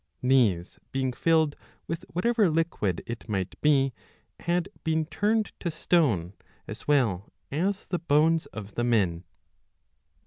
[0.23, 1.55] These, being filled
[1.85, 3.93] with whatever liquid it might be,
[4.39, 6.33] had been turned to stone,
[6.67, 9.25] as well as the bones of the men.